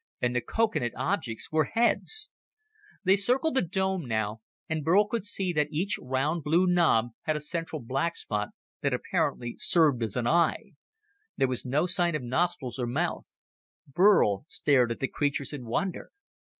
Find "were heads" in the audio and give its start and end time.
1.51-2.31